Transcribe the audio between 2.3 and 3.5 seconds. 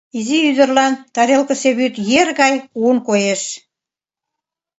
гай кугун чучеш.